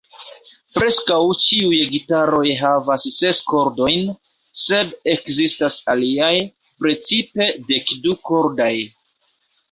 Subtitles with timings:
[0.75, 4.07] Preskaŭ ĉiuj gitaroj havas ses kordojn,
[4.61, 6.31] sed ekzistas aliaj,
[6.81, 8.73] precipe dekdu-kordaj.